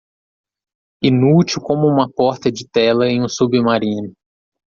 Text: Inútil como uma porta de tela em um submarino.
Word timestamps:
Inútil 1.03 1.61
como 1.61 1.87
uma 1.87 2.09
porta 2.11 2.49
de 2.51 2.67
tela 2.67 3.05
em 3.05 3.21
um 3.23 3.29
submarino. 3.29 4.15